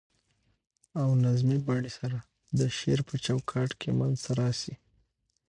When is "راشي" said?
4.39-4.75